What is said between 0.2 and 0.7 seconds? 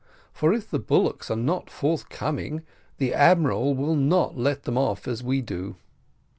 for if